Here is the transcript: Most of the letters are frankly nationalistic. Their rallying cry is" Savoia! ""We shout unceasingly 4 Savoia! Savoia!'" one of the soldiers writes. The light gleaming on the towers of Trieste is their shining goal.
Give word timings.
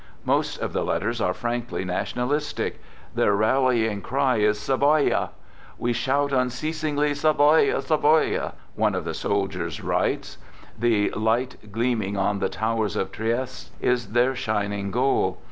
Most 0.25 0.57
of 0.57 0.73
the 0.73 0.83
letters 0.83 1.21
are 1.21 1.31
frankly 1.31 1.85
nationalistic. 1.85 2.81
Their 3.13 3.35
rallying 3.35 4.01
cry 4.01 4.37
is" 4.37 4.57
Savoia! 4.59 5.29
""We 5.77 5.93
shout 5.93 6.33
unceasingly 6.33 7.13
4 7.13 7.33
Savoia! 7.35 7.83
Savoia!'" 7.85 8.53
one 8.73 8.95
of 8.95 9.05
the 9.05 9.13
soldiers 9.13 9.83
writes. 9.83 10.39
The 10.75 11.11
light 11.11 11.71
gleaming 11.71 12.17
on 12.17 12.39
the 12.39 12.49
towers 12.49 12.95
of 12.95 13.11
Trieste 13.11 13.69
is 13.79 14.07
their 14.13 14.33
shining 14.35 14.89
goal. 14.89 15.37